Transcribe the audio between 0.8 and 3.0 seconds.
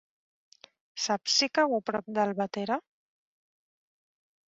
Saps si cau a prop d'Albatera?